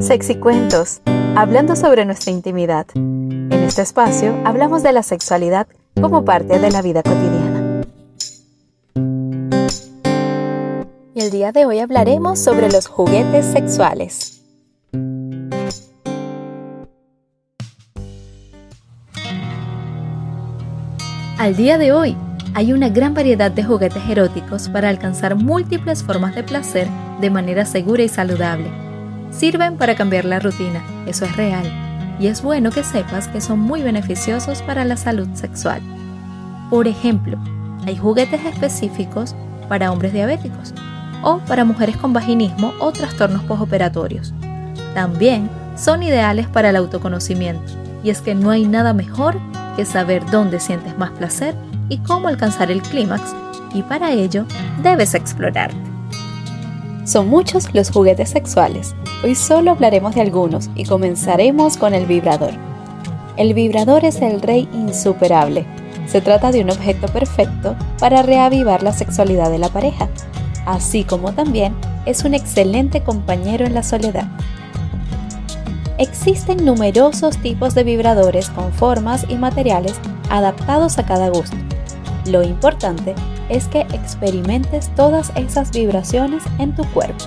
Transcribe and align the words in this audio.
Sexicuentos, 0.00 1.02
hablando 1.36 1.76
sobre 1.76 2.06
nuestra 2.06 2.32
intimidad. 2.32 2.86
En 2.94 3.52
este 3.52 3.82
espacio 3.82 4.34
hablamos 4.46 4.82
de 4.82 4.92
la 4.92 5.02
sexualidad 5.02 5.66
como 6.00 6.24
parte 6.24 6.58
de 6.58 6.70
la 6.70 6.80
vida 6.80 7.02
cotidiana. 7.02 7.82
Y 11.14 11.20
el 11.20 11.30
día 11.30 11.52
de 11.52 11.66
hoy 11.66 11.80
hablaremos 11.80 12.38
sobre 12.38 12.70
los 12.70 12.86
juguetes 12.86 13.44
sexuales. 13.44 14.42
Al 21.38 21.56
día 21.56 21.76
de 21.76 21.92
hoy, 21.92 22.16
hay 22.54 22.72
una 22.72 22.88
gran 22.88 23.12
variedad 23.12 23.50
de 23.50 23.64
juguetes 23.64 24.02
eróticos 24.08 24.70
para 24.70 24.88
alcanzar 24.88 25.36
múltiples 25.36 26.02
formas 26.02 26.34
de 26.34 26.42
placer 26.42 26.88
de 27.20 27.28
manera 27.28 27.66
segura 27.66 28.02
y 28.02 28.08
saludable. 28.08 28.89
Sirven 29.30 29.76
para 29.76 29.94
cambiar 29.94 30.24
la 30.24 30.40
rutina, 30.40 30.82
eso 31.06 31.24
es 31.24 31.36
real, 31.36 31.64
y 32.18 32.26
es 32.26 32.42
bueno 32.42 32.70
que 32.70 32.84
sepas 32.84 33.28
que 33.28 33.40
son 33.40 33.60
muy 33.60 33.82
beneficiosos 33.82 34.60
para 34.62 34.84
la 34.84 34.96
salud 34.96 35.28
sexual. 35.34 35.80
Por 36.68 36.86
ejemplo, 36.88 37.38
hay 37.86 37.96
juguetes 37.96 38.44
específicos 38.44 39.34
para 39.68 39.90
hombres 39.92 40.12
diabéticos 40.12 40.74
o 41.22 41.38
para 41.38 41.64
mujeres 41.64 41.96
con 41.96 42.12
vaginismo 42.12 42.72
o 42.80 42.92
trastornos 42.92 43.42
postoperatorios. 43.44 44.34
También 44.94 45.48
son 45.76 46.02
ideales 46.02 46.48
para 46.48 46.70
el 46.70 46.76
autoconocimiento, 46.76 47.72
y 48.02 48.10
es 48.10 48.20
que 48.20 48.34
no 48.34 48.50
hay 48.50 48.66
nada 48.66 48.92
mejor 48.92 49.38
que 49.76 49.84
saber 49.84 50.24
dónde 50.30 50.60
sientes 50.60 50.98
más 50.98 51.10
placer 51.10 51.54
y 51.88 51.98
cómo 51.98 52.28
alcanzar 52.28 52.70
el 52.70 52.82
clímax, 52.82 53.34
y 53.74 53.82
para 53.82 54.12
ello 54.12 54.44
debes 54.82 55.14
explorarte. 55.14 55.76
Son 57.04 57.28
muchos 57.28 57.72
los 57.74 57.90
juguetes 57.90 58.30
sexuales. 58.30 58.94
Hoy 59.22 59.34
solo 59.34 59.72
hablaremos 59.72 60.14
de 60.14 60.22
algunos 60.22 60.70
y 60.74 60.84
comenzaremos 60.84 61.76
con 61.76 61.92
el 61.92 62.06
vibrador. 62.06 62.52
El 63.36 63.52
vibrador 63.52 64.06
es 64.06 64.22
el 64.22 64.40
rey 64.40 64.66
insuperable. 64.72 65.66
Se 66.06 66.22
trata 66.22 66.50
de 66.50 66.62
un 66.62 66.70
objeto 66.70 67.06
perfecto 67.08 67.76
para 67.98 68.22
reavivar 68.22 68.82
la 68.82 68.94
sexualidad 68.94 69.50
de 69.50 69.58
la 69.58 69.68
pareja, 69.68 70.08
así 70.64 71.04
como 71.04 71.34
también 71.34 71.74
es 72.06 72.24
un 72.24 72.32
excelente 72.32 73.02
compañero 73.02 73.66
en 73.66 73.74
la 73.74 73.82
soledad. 73.82 74.26
Existen 75.98 76.64
numerosos 76.64 77.36
tipos 77.36 77.74
de 77.74 77.84
vibradores 77.84 78.48
con 78.48 78.72
formas 78.72 79.26
y 79.28 79.34
materiales 79.34 80.00
adaptados 80.30 80.96
a 80.96 81.04
cada 81.04 81.28
gusto. 81.28 81.58
Lo 82.24 82.42
importante 82.42 83.14
es 83.50 83.68
que 83.68 83.80
experimentes 83.80 84.88
todas 84.94 85.30
esas 85.34 85.72
vibraciones 85.72 86.42
en 86.58 86.74
tu 86.74 86.84
cuerpo. 86.86 87.26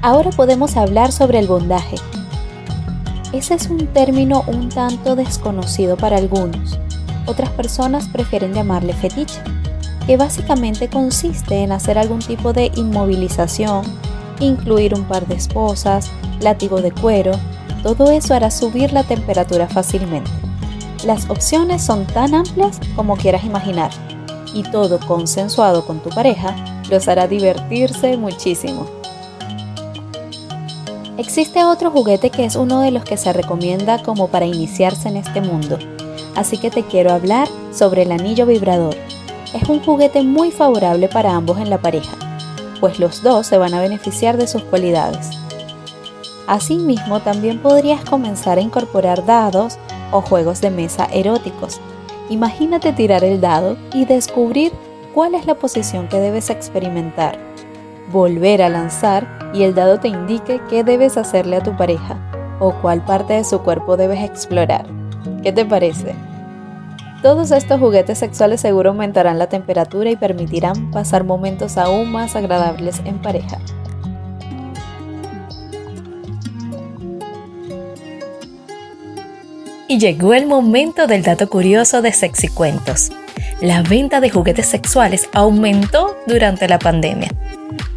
Ahora 0.00 0.30
podemos 0.30 0.76
hablar 0.76 1.10
sobre 1.10 1.40
el 1.40 1.48
bondaje. 1.48 1.96
Ese 3.32 3.54
es 3.54 3.68
un 3.68 3.88
término 3.88 4.44
un 4.46 4.68
tanto 4.68 5.16
desconocido 5.16 5.96
para 5.96 6.16
algunos. 6.16 6.78
Otras 7.26 7.50
personas 7.50 8.08
prefieren 8.08 8.54
llamarle 8.54 8.92
fetiche, 8.92 9.40
que 10.06 10.16
básicamente 10.16 10.88
consiste 10.88 11.64
en 11.64 11.72
hacer 11.72 11.98
algún 11.98 12.20
tipo 12.20 12.52
de 12.52 12.70
inmovilización, 12.76 13.82
incluir 14.38 14.94
un 14.94 15.02
par 15.02 15.26
de 15.26 15.34
esposas, 15.34 16.12
látigo 16.40 16.80
de 16.80 16.92
cuero, 16.92 17.32
todo 17.82 18.12
eso 18.12 18.34
hará 18.34 18.52
subir 18.52 18.92
la 18.92 19.02
temperatura 19.02 19.66
fácilmente. 19.66 20.30
Las 21.04 21.28
opciones 21.28 21.82
son 21.82 22.06
tan 22.06 22.34
amplias 22.34 22.78
como 22.94 23.16
quieras 23.16 23.44
imaginar 23.44 23.90
y 24.54 24.62
todo 24.62 25.00
consensuado 25.00 25.84
con 25.84 26.00
tu 26.00 26.08
pareja 26.10 26.54
los 26.88 27.08
hará 27.08 27.26
divertirse 27.26 28.16
muchísimo. 28.16 28.97
Existe 31.18 31.64
otro 31.64 31.90
juguete 31.90 32.30
que 32.30 32.44
es 32.44 32.54
uno 32.54 32.80
de 32.80 32.92
los 32.92 33.02
que 33.02 33.16
se 33.16 33.32
recomienda 33.32 34.00
como 34.04 34.28
para 34.28 34.46
iniciarse 34.46 35.08
en 35.08 35.16
este 35.16 35.40
mundo, 35.40 35.76
así 36.36 36.58
que 36.58 36.70
te 36.70 36.84
quiero 36.84 37.12
hablar 37.12 37.48
sobre 37.72 38.02
el 38.02 38.12
anillo 38.12 38.46
vibrador. 38.46 38.94
Es 39.52 39.68
un 39.68 39.80
juguete 39.80 40.22
muy 40.22 40.52
favorable 40.52 41.08
para 41.08 41.34
ambos 41.34 41.58
en 41.58 41.70
la 41.70 41.78
pareja, 41.78 42.16
pues 42.78 43.00
los 43.00 43.20
dos 43.24 43.48
se 43.48 43.58
van 43.58 43.74
a 43.74 43.80
beneficiar 43.80 44.36
de 44.36 44.46
sus 44.46 44.62
cualidades. 44.62 45.30
Asimismo, 46.46 47.18
también 47.18 47.58
podrías 47.58 48.04
comenzar 48.04 48.58
a 48.58 48.62
incorporar 48.62 49.26
dados 49.26 49.76
o 50.12 50.20
juegos 50.20 50.60
de 50.60 50.70
mesa 50.70 51.08
eróticos. 51.12 51.80
Imagínate 52.30 52.92
tirar 52.92 53.24
el 53.24 53.40
dado 53.40 53.76
y 53.92 54.04
descubrir 54.04 54.70
cuál 55.14 55.34
es 55.34 55.46
la 55.46 55.56
posición 55.56 56.06
que 56.06 56.20
debes 56.20 56.48
experimentar. 56.48 57.47
Volver 58.10 58.62
a 58.62 58.68
lanzar 58.70 59.50
y 59.52 59.64
el 59.64 59.74
dado 59.74 60.00
te 60.00 60.08
indique 60.08 60.60
qué 60.70 60.82
debes 60.82 61.16
hacerle 61.16 61.56
a 61.56 61.62
tu 61.62 61.76
pareja 61.76 62.16
o 62.58 62.72
cuál 62.80 63.04
parte 63.04 63.34
de 63.34 63.44
su 63.44 63.60
cuerpo 63.60 63.96
debes 63.96 64.22
explorar. 64.24 64.86
¿Qué 65.42 65.52
te 65.52 65.64
parece? 65.64 66.14
Todos 67.22 67.50
estos 67.50 67.80
juguetes 67.80 68.18
sexuales 68.18 68.60
seguro 68.60 68.90
aumentarán 68.90 69.38
la 69.38 69.48
temperatura 69.48 70.08
y 70.08 70.16
permitirán 70.16 70.90
pasar 70.90 71.24
momentos 71.24 71.76
aún 71.76 72.10
más 72.10 72.36
agradables 72.36 73.02
en 73.04 73.20
pareja. 73.20 73.58
Y 79.88 79.98
llegó 79.98 80.34
el 80.34 80.46
momento 80.46 81.06
del 81.06 81.22
dato 81.22 81.48
curioso 81.48 82.02
de 82.02 82.12
Sexy 82.12 82.48
Cuentos. 82.48 83.10
La 83.60 83.82
venta 83.82 84.20
de 84.20 84.30
juguetes 84.30 84.66
sexuales 84.66 85.28
aumentó 85.32 86.14
durante 86.26 86.68
la 86.68 86.78
pandemia. 86.78 87.30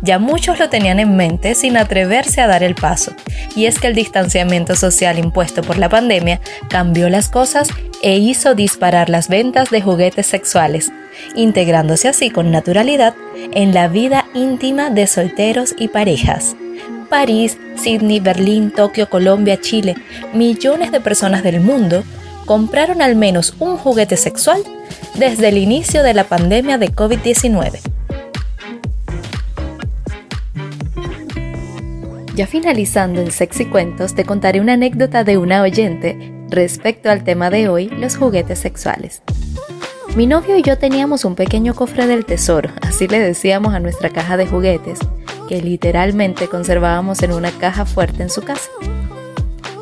Ya 0.02 0.18
muchos 0.18 0.60
lo 0.60 0.70
tenían 0.70 1.00
en 1.00 1.16
mente 1.16 1.54
sin 1.54 1.78
atreverse 1.78 2.42
a 2.42 2.48
dar 2.48 2.64
el 2.64 2.76
paso, 2.76 3.14
y 3.56 3.66
es 3.66 3.80
que 3.80 3.88
el 3.88 3.96
distanciamiento 3.96 4.76
social 4.76 5.20
impuesto 5.20 5.62
por 5.62 5.78
la 5.78 5.90
pandemia 5.90 6.42
cambió 6.70 7.10
las 7.10 7.30
cosas 7.30 7.70
e 8.02 8.18
hizo 8.18 8.56
disparar 8.56 9.10
las 9.10 9.28
ventas 9.28 9.70
de 9.70 9.82
juguetes 9.82 10.26
sexuales, 10.26 10.92
integrándose 11.36 12.08
así 12.08 12.32
con 12.32 12.52
naturalidad 12.52 13.14
en 13.54 13.74
la 13.74 13.88
vida 13.88 14.26
íntima 14.34 14.90
de 14.90 15.06
solteros 15.06 15.76
y 15.78 15.90
parejas. 15.90 16.56
París, 17.10 17.58
Sydney, 17.76 18.20
Berlín, 18.20 18.72
Tokio, 18.72 19.10
Colombia, 19.10 19.60
Chile, 19.60 19.96
millones 20.34 20.92
de 20.92 21.02
personas 21.02 21.44
del 21.44 21.60
mundo 21.60 22.04
compraron 22.46 23.02
al 23.02 23.16
menos 23.16 23.54
un 23.60 23.78
juguete 23.78 24.18
sexual 24.18 24.64
desde 25.16 25.50
el 25.50 25.58
inicio 25.58 26.04
de 26.04 26.14
la 26.14 26.24
pandemia 26.24 26.78
de 26.78 26.90
COVID-19. 26.92 27.80
Ya 32.34 32.48
finalizando 32.48 33.20
el 33.20 33.32
Sexy 33.32 33.66
Cuentos, 33.66 34.16
te 34.16 34.24
contaré 34.24 34.62
una 34.62 34.74
anécdota 34.74 35.26
de 35.26 35.38
una 35.38 35.62
oyente 35.62 36.34
respecto 36.50 37.10
al 37.10 37.26
tema 37.26 37.50
de 37.50 37.68
hoy, 37.68 37.90
los 37.90 38.16
juguetes 38.16 38.60
sexuales. 38.60 39.22
Mi 40.16 40.28
novio 40.28 40.58
y 40.58 40.62
yo 40.62 40.78
teníamos 40.78 41.26
un 41.26 41.36
pequeño 41.36 41.74
cofre 41.74 42.08
del 42.08 42.26
tesoro, 42.26 42.70
así 42.82 43.08
le 43.10 43.20
decíamos 43.20 43.74
a 43.74 43.80
nuestra 43.80 44.10
caja 44.10 44.38
de 44.38 44.48
juguetes, 44.48 45.00
que 45.50 45.62
literalmente 45.62 46.48
conservábamos 46.48 47.22
en 47.22 47.34
una 47.34 47.52
caja 47.52 47.86
fuerte 47.86 48.24
en 48.24 48.30
su 48.30 48.42
casa. 48.44 48.70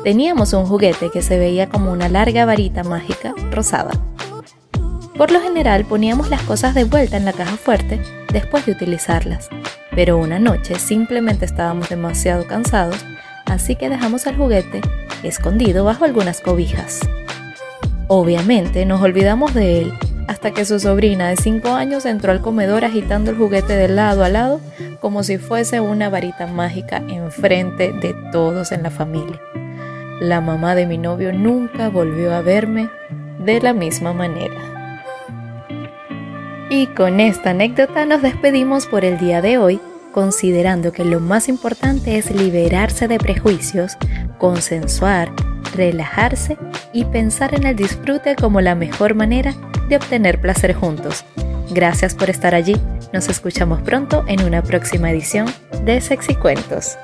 Teníamos 0.02 0.52
un 0.52 0.66
juguete 0.66 1.10
que 1.10 1.22
se 1.22 1.38
veía 1.38 1.68
como 1.68 1.92
una 1.92 2.08
larga 2.08 2.46
varita 2.46 2.82
mágica 2.82 3.32
rosada. 3.52 3.92
Por 5.16 5.30
lo 5.30 5.40
general 5.40 5.84
poníamos 5.84 6.30
las 6.30 6.42
cosas 6.42 6.74
de 6.74 6.84
vuelta 6.84 7.16
en 7.16 7.26
la 7.26 7.32
caja 7.32 7.56
fuerte 7.56 8.00
después 8.32 8.66
de 8.66 8.72
utilizarlas, 8.72 9.50
pero 9.94 10.18
una 10.18 10.38
noche 10.38 10.76
simplemente 10.76 11.44
estábamos 11.44 11.88
demasiado 11.88 12.46
cansados, 12.46 13.04
así 13.46 13.76
que 13.76 13.88
dejamos 13.88 14.26
el 14.26 14.36
juguete 14.36 14.80
escondido 15.22 15.84
bajo 15.84 16.04
algunas 16.04 16.40
cobijas. 16.40 17.00
Obviamente 18.08 18.86
nos 18.86 19.00
olvidamos 19.02 19.54
de 19.54 19.82
él 19.82 19.92
hasta 20.26 20.52
que 20.52 20.64
su 20.64 20.78
sobrina 20.78 21.28
de 21.28 21.36
5 21.36 21.68
años 21.70 22.06
entró 22.06 22.32
al 22.32 22.40
comedor 22.40 22.84
agitando 22.84 23.30
el 23.30 23.36
juguete 23.36 23.74
de 23.74 23.88
lado 23.88 24.24
a 24.24 24.28
lado 24.28 24.60
como 25.00 25.22
si 25.22 25.38
fuese 25.38 25.80
una 25.80 26.08
varita 26.08 26.46
mágica 26.46 27.02
enfrente 27.08 27.92
de 27.92 28.14
todos 28.30 28.72
en 28.72 28.82
la 28.82 28.90
familia. 28.90 29.40
La 30.20 30.40
mamá 30.40 30.74
de 30.74 30.86
mi 30.86 30.98
novio 30.98 31.32
nunca 31.32 31.88
volvió 31.88 32.34
a 32.34 32.42
verme 32.42 32.88
de 33.38 33.60
la 33.60 33.72
misma 33.72 34.12
manera. 34.12 34.54
Y 36.68 36.86
con 36.88 37.18
esta 37.18 37.50
anécdota 37.50 38.04
nos 38.04 38.22
despedimos 38.22 38.86
por 38.86 39.04
el 39.04 39.18
día 39.18 39.42
de 39.42 39.58
hoy, 39.58 39.80
considerando 40.12 40.92
que 40.92 41.04
lo 41.04 41.20
más 41.20 41.48
importante 41.48 42.18
es 42.18 42.30
liberarse 42.30 43.08
de 43.08 43.18
prejuicios, 43.18 43.96
consensuar, 44.38 45.32
relajarse 45.74 46.56
y 46.92 47.04
pensar 47.04 47.54
en 47.54 47.64
el 47.64 47.76
disfrute 47.76 48.36
como 48.36 48.60
la 48.60 48.74
mejor 48.74 49.14
manera 49.14 49.54
de 49.88 49.96
obtener 49.96 50.40
placer 50.40 50.74
juntos. 50.74 51.24
Gracias 51.70 52.14
por 52.14 52.30
estar 52.30 52.54
allí. 52.54 52.76
Nos 53.12 53.28
escuchamos 53.28 53.80
pronto 53.82 54.24
en 54.26 54.42
una 54.42 54.62
próxima 54.62 55.10
edición 55.10 55.46
de 55.84 56.00
Sexy 56.00 56.34
Cuentos. 56.34 56.96